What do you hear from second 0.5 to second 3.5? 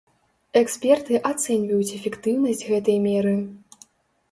Эксперты ацэньваюць эфектыўнасць гэтай меры.